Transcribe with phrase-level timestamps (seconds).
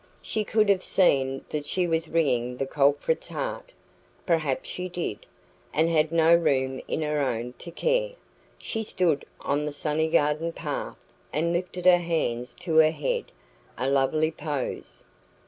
[0.23, 3.71] She could have seen that she was wringing the culprit's heart.
[4.25, 5.27] Perhaps she did,
[5.75, 8.13] and had no room in her own to care.
[8.57, 10.97] She stood on the sunny garden path
[11.31, 13.25] and lifted her hands to her head
[13.77, 15.05] a lovely pose.